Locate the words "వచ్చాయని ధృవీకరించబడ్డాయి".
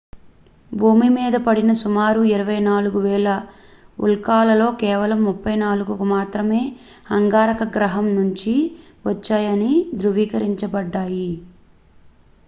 9.05-11.31